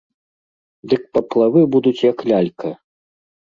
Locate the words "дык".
0.93-1.03